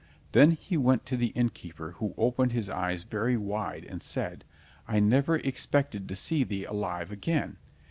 [0.31, 4.43] Then he went to the innkeeper, who opened his eyes very wide, and said:
[4.87, 7.57] "I never expected to see thee alive again!